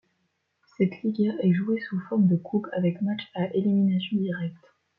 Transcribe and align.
Cette 0.77 0.99
Liguilla 1.03 1.33
est 1.43 1.53
jouée 1.53 1.79
sous 1.79 1.99
forme 2.09 2.25
de 2.27 2.35
coupe, 2.35 2.65
avec 2.75 3.03
match 3.03 3.21
à 3.35 3.45
élimination 3.53 4.17
directe. 4.17 4.65